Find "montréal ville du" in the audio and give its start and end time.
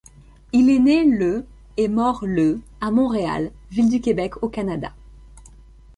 2.89-4.01